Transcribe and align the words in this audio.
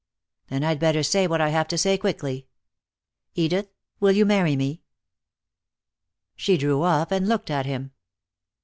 "Then 0.47 0.63
I'd 0.63 0.79
better 0.79 1.03
say 1.03 1.27
what 1.27 1.41
I 1.41 1.49
have 1.49 1.67
to 1.67 1.77
say 1.77 1.95
quickly. 1.95 2.47
Edith, 3.35 3.69
will 3.99 4.13
you 4.13 4.25
marry 4.25 4.55
me?" 4.55 4.81
She 6.35 6.57
drew 6.57 6.81
off 6.81 7.11
and 7.11 7.27
looked 7.29 7.51
at 7.51 7.67
him. 7.67 7.91